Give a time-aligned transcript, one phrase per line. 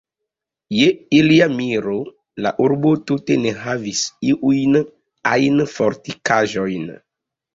[0.75, 0.85] Je
[1.17, 1.97] ilia miro,
[2.45, 4.79] la urbo tute ne havis iujn
[5.35, 6.89] ajn fortikaĵojn.